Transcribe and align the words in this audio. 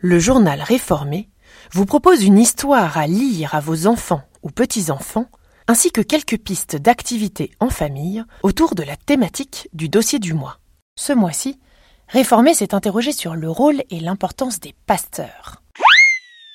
Le 0.00 0.20
journal 0.20 0.62
réformé 0.62 1.28
vous 1.72 1.84
propose 1.84 2.22
une 2.22 2.38
histoire 2.38 2.96
à 2.96 3.08
lire 3.08 3.56
à 3.56 3.60
vos 3.60 3.88
enfants 3.88 4.22
ou 4.44 4.50
petits-enfants, 4.50 5.26
ainsi 5.66 5.90
que 5.90 6.00
quelques 6.00 6.38
pistes 6.38 6.76
d'activités 6.76 7.50
en 7.58 7.68
famille 7.68 8.22
autour 8.44 8.76
de 8.76 8.84
la 8.84 8.96
thématique 8.96 9.68
du 9.72 9.88
dossier 9.88 10.20
du 10.20 10.34
mois. 10.34 10.60
Ce 10.96 11.12
mois-ci, 11.12 11.58
Réformé 12.06 12.54
s'est 12.54 12.74
interrogé 12.74 13.10
sur 13.10 13.34
le 13.34 13.50
rôle 13.50 13.82
et 13.90 13.98
l'importance 13.98 14.60
des 14.60 14.72
pasteurs. 14.86 15.62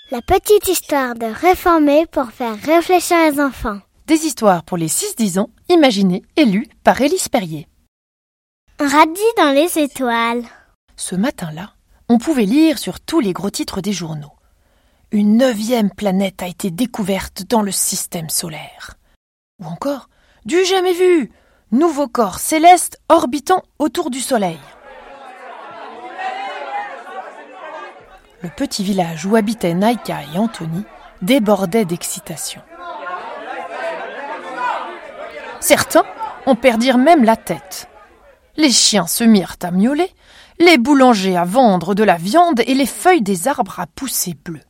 La 0.10 0.21
petite 0.21 0.70
histoire 0.70 1.14
de 1.14 1.25
Réformé 1.25 2.05
pour 2.05 2.32
faire 2.32 2.57
réfléchir 2.62 3.18
les 3.30 3.41
enfants. 3.41 3.82
Des 4.07 4.25
histoires 4.25 4.64
pour 4.64 4.78
les 4.78 4.88
6-10 4.88 5.39
ans, 5.39 5.50
imaginées 5.68 6.23
et 6.38 6.46
lues 6.46 6.70
par 6.86 7.02
Élise 7.02 7.28
Perrier. 7.28 7.68
Un 8.80 8.88
radis 8.88 9.21
dans 9.38 9.54
les 9.54 9.80
étoiles. 9.80 10.44
Ce 10.96 11.16
matin-là, 11.16 11.73
on 12.10 12.18
pouvait 12.18 12.46
lire 12.46 12.78
sur 12.78 13.00
tous 13.00 13.20
les 13.20 13.34
gros 13.34 13.50
titres 13.50 13.82
des 13.82 13.94
journaux. 13.94 14.34
Une 15.12 15.38
neuvième 15.38 15.91
planète 15.91 16.41
a 16.41 16.48
été 16.48 16.72
découverte 16.72 17.44
dans 17.50 17.62
le 17.62 17.72
système 17.72 18.30
solaire. 18.30 18.96
Ou 19.62 19.66
encore, 19.66 20.10
du 20.46 20.66
jamais 20.66 20.94
vu, 20.94 21.32
nouveau 21.72 22.08
corps 22.08 22.40
céleste 22.40 23.00
orbitant 23.10 23.63
autour 23.80 24.10
du 24.10 24.20
Soleil. 24.20 24.60
Le 28.41 28.49
petit 28.49 28.84
village 28.84 29.26
où 29.26 29.35
habitaient 29.35 29.74
Naika 29.74 30.22
et 30.34 30.38
Anthony 30.38 30.84
débordait 31.22 31.85
d'excitation. 31.85 32.62
Certains 35.62 36.04
en 36.46 36.55
perdirent 36.55 36.98
même 36.98 37.24
la 37.24 37.38
tête. 37.38 37.88
Les 38.58 38.72
chiens 38.72 39.08
se 39.08 39.24
mirent 39.24 39.55
à 39.62 39.72
miauler, 39.72 40.12
les 40.63 40.77
boulangers 40.77 41.35
à 41.35 41.44
vendre 41.44 41.94
de 41.94 42.03
la 42.03 42.16
viande 42.16 42.62
et 42.66 42.73
les 42.73 42.85
feuilles 42.85 43.21
des 43.21 43.48
arbres 43.48 43.80
à 43.80 43.88
pousser 43.88 44.35
bleues. 44.45 44.62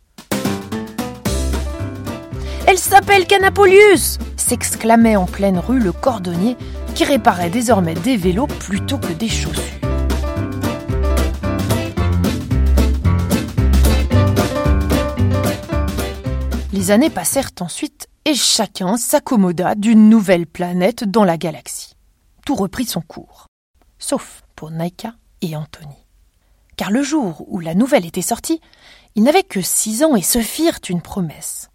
Elle 2.68 2.78
s'appelle 2.78 3.28
Canapolius 3.28 4.18
s'exclamait 4.36 5.16
en 5.16 5.26
pleine 5.26 5.60
rue 5.60 5.80
le 5.80 5.92
cordonnier 5.92 6.58
qui 6.96 7.04
réparait 7.04 7.50
désormais 7.50 7.94
des 7.94 8.18
vélos 8.18 8.48
plutôt 8.48 8.98
que 8.98 9.14
des 9.14 9.30
chaussures. 9.30 9.62
Les 16.72 16.92
années 16.92 17.10
passèrent 17.10 17.52
ensuite 17.62 18.08
et 18.26 18.34
chacun 18.34 18.98
s'accommoda 18.98 19.76
d'une 19.76 20.10
nouvelle 20.10 20.48
planète 20.48 21.04
dans 21.04 21.24
la 21.24 21.38
galaxie. 21.38 21.94
Tout 22.46 22.56
reprit 22.56 22.86
son 22.86 23.02
cours, 23.02 23.48
sauf 24.00 24.42
pour 24.56 24.72
Naika 24.72 25.14
et 25.44 25.56
Anthony. 25.56 25.96
Car 26.76 26.90
le 26.90 27.04
jour 27.04 27.44
où 27.48 27.60
la 27.60 27.76
nouvelle 27.76 28.06
était 28.06 28.22
sortie, 28.22 28.62
ils 29.16 29.24
n'avaient 29.24 29.44
que 29.44 29.62
six 29.62 30.04
ans 30.04 30.16
et 30.16 30.22
se 30.22 30.40
firent 30.40 30.80
une 30.90 31.02
promesse. 31.02 31.70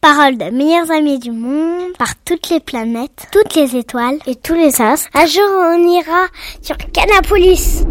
Parole 0.00 0.36
de 0.36 0.50
meilleurs 0.50 0.90
amis 0.90 1.18
du 1.18 1.30
monde, 1.30 1.92
par 1.98 2.16
toutes 2.16 2.48
les 2.50 2.60
planètes, 2.60 3.26
toutes 3.32 3.54
les 3.54 3.76
étoiles 3.76 4.18
et 4.26 4.36
tous 4.36 4.54
les 4.54 4.80
as. 4.80 5.06
Un 5.14 5.26
jour 5.26 5.48
on 5.48 5.88
ira 5.88 6.26
sur 6.62 6.76
Canapolis. 6.76 7.84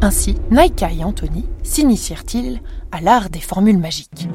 Ainsi, 0.00 0.34
Naika 0.50 0.90
et 0.90 1.04
Anthony 1.04 1.46
s'initièrent-ils 1.62 2.60
à 2.90 3.00
l'art 3.00 3.30
des 3.30 3.40
formules 3.40 3.78
magiques. 3.78 4.28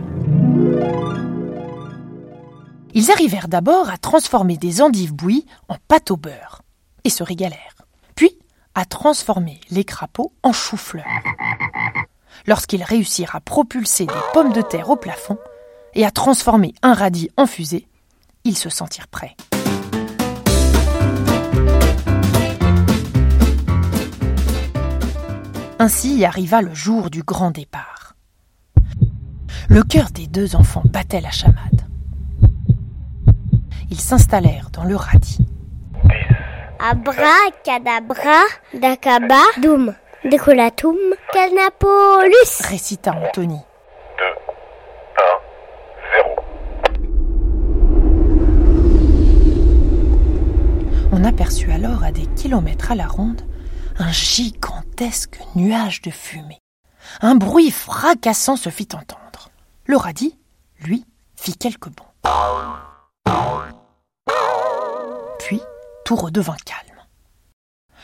Ils 2.93 3.11
arrivèrent 3.11 3.49
d'abord 3.49 3.89
à 3.89 3.97
transformer 3.97 4.57
des 4.57 4.81
endives 4.81 5.13
bouillies 5.13 5.45
en 5.67 5.75
pâte 5.87 6.09
au 6.09 6.17
beurre 6.17 6.61
se 7.11 7.23
régalèrent. 7.23 7.85
Puis 8.15 8.37
à 8.75 8.85
transformer 8.85 9.59
les 9.71 9.83
crapauds 9.83 10.33
en 10.43 10.53
chou-fleurs. 10.53 11.05
Lorsqu'ils 12.45 12.83
réussirent 12.83 13.35
à 13.35 13.41
propulser 13.41 14.05
des 14.05 14.13
pommes 14.33 14.53
de 14.53 14.61
terre 14.61 14.89
au 14.89 14.95
plafond 14.95 15.37
et 15.95 16.05
à 16.05 16.11
transformer 16.11 16.73
un 16.83 16.93
radis 16.93 17.29
en 17.37 17.47
fusée, 17.47 17.87
ils 18.43 18.57
se 18.57 18.69
sentirent 18.69 19.07
prêts. 19.07 19.35
Ainsi 25.79 26.25
arriva 26.25 26.61
le 26.61 26.73
jour 26.73 27.09
du 27.09 27.23
grand 27.23 27.51
départ. 27.51 28.15
Le 29.69 29.83
cœur 29.83 30.09
des 30.11 30.27
deux 30.27 30.55
enfants 30.55 30.83
battait 30.85 31.21
la 31.21 31.31
chamade. 31.31 31.85
Ils 33.89 33.99
s'installèrent 33.99 34.69
dans 34.71 34.83
le 34.83 34.95
radis. 34.95 35.46
Abracadabra, 36.79 38.43
dakaba, 38.73 39.41
doum, 39.61 39.95
decolatum, 40.23 40.95
calnapolus. 41.33 42.61
récita 42.69 43.11
Anthony. 43.13 43.59
2, 44.17 44.23
1, 45.15 45.23
0. 46.23 46.35
On 51.11 51.23
aperçut 51.23 51.71
alors 51.71 52.03
à 52.03 52.11
des 52.11 52.27
kilomètres 52.35 52.91
à 52.91 52.95
la 52.95 53.07
ronde 53.07 53.41
un 53.99 54.11
gigantesque 54.11 55.39
nuage 55.55 56.01
de 56.03 56.11
fumée. 56.11 56.59
Un 57.21 57.35
bruit 57.35 57.71
fracassant 57.71 58.55
se 58.55 58.69
fit 58.69 58.89
entendre. 58.93 59.49
Le 59.85 59.97
radis, 59.97 60.37
lui, 60.81 61.05
fit 61.35 61.57
quelques 61.57 61.89
bonds. 61.89 62.03
Tout 66.07 66.15
redevint 66.15 66.55
calme. 66.63 67.03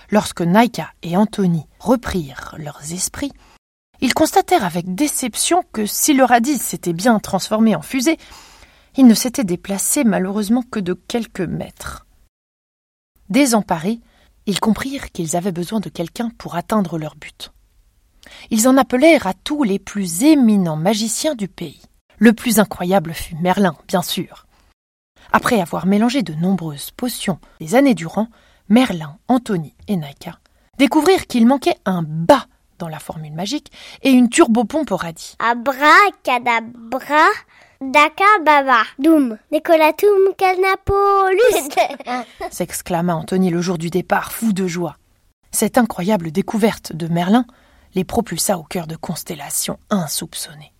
Lorsque 0.09 0.41
Naika 0.41 0.91
et 1.03 1.15
Anthony 1.15 1.65
reprirent 1.79 2.53
leurs 2.57 2.91
esprits, 2.91 3.31
ils 4.01 4.13
constatèrent 4.13 4.65
avec 4.65 4.93
déception 4.93 5.63
que 5.71 5.85
si 5.85 6.13
le 6.13 6.25
radis 6.25 6.57
s'était 6.57 6.91
bien 6.91 7.17
transformé 7.19 7.77
en 7.77 7.81
fusée, 7.81 8.17
il 8.97 9.07
ne 9.07 9.13
s'était 9.13 9.45
déplacé 9.45 10.03
malheureusement 10.03 10.63
que 10.69 10.81
de 10.81 10.91
quelques 10.93 11.39
mètres. 11.39 12.05
Désemparés, 13.29 14.01
ils 14.47 14.59
comprirent 14.59 15.13
qu'ils 15.13 15.37
avaient 15.37 15.53
besoin 15.53 15.79
de 15.79 15.87
quelqu'un 15.87 16.29
pour 16.37 16.55
atteindre 16.55 16.97
leur 16.97 17.15
but. 17.15 17.53
Ils 18.49 18.67
en 18.67 18.75
appelèrent 18.75 19.27
à 19.27 19.33
tous 19.33 19.63
les 19.63 19.79
plus 19.79 20.23
éminents 20.25 20.75
magiciens 20.75 21.35
du 21.35 21.47
pays. 21.47 21.81
Le 22.17 22.33
plus 22.33 22.59
incroyable 22.59 23.13
fut 23.13 23.35
Merlin, 23.35 23.77
bien 23.87 24.01
sûr. 24.01 24.45
Après 25.31 25.61
avoir 25.61 25.85
mélangé 25.85 26.23
de 26.23 26.33
nombreuses 26.33 26.91
potions 26.91 27.39
des 27.59 27.75
années 27.75 27.95
durant, 27.95 28.27
Merlin, 28.69 29.17
Anthony 29.27 29.73
et 29.87 29.95
Naika 29.95 30.39
découvrirent 30.77 31.27
qu'il 31.27 31.45
manquait 31.45 31.77
un 31.85 32.03
bas 32.03 32.45
dans 32.79 32.87
la 32.87 32.99
formule 32.99 33.33
magique 33.33 33.71
et 34.01 34.09
une 34.09 34.29
turbopompe 34.29 34.91
au 34.91 34.97
radis. 34.97 35.35
Abracadabra, 35.39 37.29
dakababa, 37.81 38.83
doum, 38.99 39.37
decolatum, 39.51 40.33
calnapolus. 40.37 41.69
s'exclama 42.51 43.15
Anthony 43.15 43.49
le 43.49 43.61
jour 43.61 43.77
du 43.77 43.89
départ, 43.89 44.31
fou 44.31 44.53
de 44.53 44.67
joie. 44.67 44.97
Cette 45.51 45.77
incroyable 45.77 46.31
découverte 46.31 46.93
de 46.93 47.07
Merlin 47.07 47.45
les 47.95 48.03
propulsa 48.03 48.57
au 48.57 48.63
cœur 48.63 48.87
de 48.87 48.95
constellations 48.95 49.77
insoupçonnées. 49.89 50.73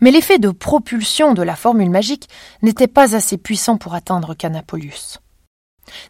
Mais 0.00 0.10
l'effet 0.10 0.38
de 0.38 0.50
propulsion 0.50 1.34
de 1.34 1.42
la 1.42 1.56
formule 1.56 1.90
magique 1.90 2.28
n'était 2.62 2.88
pas 2.88 3.14
assez 3.14 3.38
puissant 3.38 3.76
pour 3.76 3.94
atteindre 3.94 4.34
Canapolius. 4.34 5.20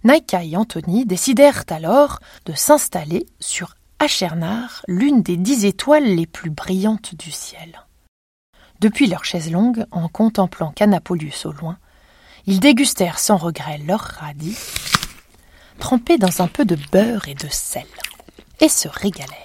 Naika 0.04 0.44
et 0.44 0.56
Anthony 0.56 1.04
décidèrent 1.04 1.64
alors 1.68 2.20
de 2.46 2.52
s'installer 2.52 3.26
sur 3.40 3.74
Achernar, 3.98 4.82
l'une 4.88 5.22
des 5.22 5.36
dix 5.36 5.64
étoiles 5.64 6.04
les 6.04 6.26
plus 6.26 6.50
brillantes 6.50 7.14
du 7.14 7.30
ciel. 7.30 7.84
Depuis 8.80 9.06
leur 9.06 9.24
chaise 9.24 9.50
longue, 9.50 9.86
en 9.90 10.08
contemplant 10.08 10.72
Canapolius 10.72 11.46
au 11.46 11.52
loin, 11.52 11.78
ils 12.46 12.60
dégustèrent 12.60 13.18
sans 13.18 13.36
regret 13.36 13.78
leur 13.78 14.00
radis, 14.00 14.58
trempé 15.78 16.18
dans 16.18 16.42
un 16.42 16.48
peu 16.48 16.64
de 16.64 16.76
beurre 16.92 17.28
et 17.28 17.34
de 17.34 17.48
sel, 17.48 17.86
et 18.60 18.68
se 18.68 18.88
régalèrent. 18.88 19.43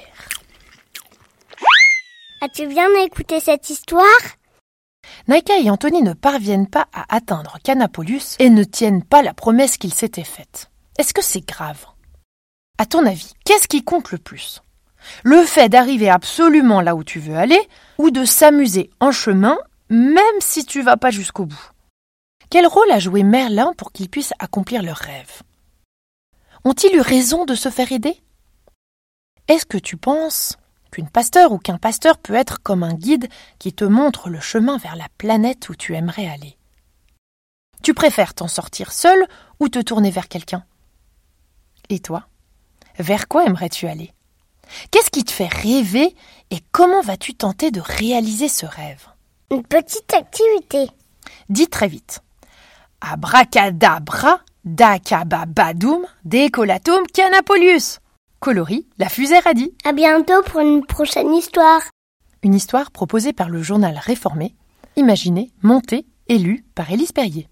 As-tu 2.41 2.67
bien 2.67 2.87
écouté 3.03 3.41
cette 3.41 3.69
histoire? 3.69 4.05
Naika 5.27 5.57
et 5.59 5.69
Anthony 5.69 6.01
ne 6.01 6.13
parviennent 6.13 6.69
pas 6.69 6.87
à 6.93 7.13
atteindre 7.13 7.57
Canapolius 7.61 8.37
et 8.39 8.49
ne 8.49 8.63
tiennent 8.63 9.03
pas 9.03 9.21
la 9.21 9.33
promesse 9.33 9.77
qu'ils 9.77 9.93
s'étaient 9.93 10.23
faite. 10.23 10.71
Est-ce 10.97 11.13
que 11.13 11.21
c'est 11.21 11.45
grave? 11.45 11.85
À 12.77 12.85
ton 12.85 13.05
avis, 13.05 13.33
qu'est-ce 13.43 13.67
qui 13.67 13.83
compte 13.83 14.11
le 14.11 14.17
plus? 14.19 14.61
Le 15.23 15.43
fait 15.43 15.67
d'arriver 15.67 16.09
absolument 16.09 16.79
là 16.79 16.95
où 16.95 17.03
tu 17.03 17.19
veux 17.19 17.35
aller 17.35 17.59
ou 17.97 18.09
de 18.09 18.23
s'amuser 18.23 18.89
en 19.01 19.11
chemin 19.11 19.57
même 19.89 20.39
si 20.39 20.65
tu 20.65 20.81
vas 20.81 20.95
pas 20.95 21.11
jusqu'au 21.11 21.45
bout? 21.45 21.71
Quel 22.49 22.67
rôle 22.67 22.91
a 22.91 22.99
joué 22.99 23.23
Merlin 23.23 23.73
pour 23.77 23.91
qu'ils 23.91 24.09
puissent 24.09 24.33
accomplir 24.39 24.81
leurs 24.81 24.97
rêves? 24.97 25.41
Ont-ils 26.63 26.95
eu 26.95 27.01
raison 27.01 27.43
de 27.43 27.55
se 27.55 27.69
faire 27.69 27.91
aider? 27.91 28.15
Est-ce 29.49 29.65
que 29.65 29.77
tu 29.77 29.97
penses 29.97 30.58
qu'une 30.89 31.09
pasteur 31.09 31.51
ou 31.51 31.57
qu'un 31.57 31.77
pasteur 31.77 32.17
peut 32.17 32.35
être 32.35 32.61
comme 32.61 32.83
un 32.83 32.93
guide 32.93 33.27
qui 33.57 33.73
te 33.73 33.85
montre 33.85 34.29
le 34.29 34.39
chemin 34.39 34.77
vers 34.77 34.95
la 34.95 35.07
planète 35.17 35.69
où 35.69 35.75
tu 35.75 35.95
aimerais 35.95 36.27
aller. 36.27 36.57
Tu 37.81 37.93
préfères 37.93 38.33
t'en 38.33 38.47
sortir 38.47 38.91
seul 38.91 39.27
ou 39.59 39.69
te 39.69 39.79
tourner 39.79 40.11
vers 40.11 40.27
quelqu'un? 40.27 40.63
Et 41.89 41.99
toi? 41.99 42.27
Vers 42.97 43.27
quoi 43.27 43.45
aimerais-tu 43.45 43.87
aller? 43.87 44.13
Qu'est-ce 44.91 45.09
qui 45.09 45.23
te 45.23 45.31
fait 45.31 45.47
rêver 45.47 46.15
et 46.51 46.59
comment 46.71 47.01
vas-tu 47.01 47.33
tenter 47.33 47.71
de 47.71 47.81
réaliser 47.81 48.49
ce 48.49 48.65
rêve? 48.65 49.07
Une 49.51 49.63
petite 49.63 50.13
activité. 50.13 50.91
Dis 51.49 51.67
très 51.67 51.87
vite. 51.87 52.21
Abracadabra, 53.01 54.41
dacababadoum, 54.65 56.05
décolatum 56.25 57.03
canapolius. 57.13 57.99
Coloris, 58.39 58.87
la 58.97 59.09
fusée 59.09 59.39
radie. 59.39 59.73
À 59.83 59.91
bientôt 59.91 60.41
pour 60.45 60.61
une 60.61 60.85
prochaine 60.85 61.33
histoire. 61.33 61.81
Une 62.41 62.55
histoire 62.55 62.89
proposée 62.89 63.33
par 63.33 63.49
le 63.49 63.61
journal 63.61 63.99
Réformé, 64.01 64.55
imaginée, 64.95 65.51
montée 65.61 66.05
et 66.29 66.37
lue 66.37 66.63
par 66.73 66.89
Élise 66.89 67.11
Perrier. 67.11 67.49